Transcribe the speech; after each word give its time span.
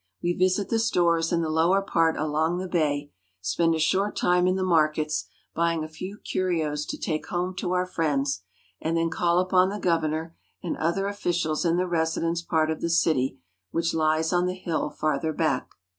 We 0.23 0.33
visit 0.33 0.69
the 0.69 0.79
stores 0.79 1.31
in 1.31 1.43
the 1.43 1.49
lower 1.51 1.79
T 1.83 1.91
part 1.91 2.17
along 2.17 2.57
the 2.57 2.67
bay, 2.67 3.11
spend 3.39 3.75
a 3.75 3.79
short 3.79 4.15
time 4.15 4.47
in 4.47 4.55
the 4.55 4.63
markets, 4.63 5.27
buying 5.53 5.83
a 5.83 5.87
few 5.87 6.17
curios 6.17 6.87
to 6.87 6.97
take 6.97 7.27
home 7.27 7.53
to 7.57 7.73
our 7.73 7.85
friends, 7.85 8.41
and 8.81 8.97
then 8.97 9.11
call 9.11 9.37
upon, 9.37 9.69
the 9.69 9.77
governor 9.77 10.35
and 10.63 10.75
other 10.77 11.05
officials 11.05 11.65
in 11.65 11.77
the 11.77 11.85
residence 11.85 12.41
part 12.41 12.71
of 12.71 12.81
the 12.81 12.89
city, 12.89 13.37
which 13.69 13.93
lies 13.93 14.33
on 14.33 14.47
the 14.47 14.55
hill 14.55 14.89
farther 14.89 15.31
back. 15.33 15.69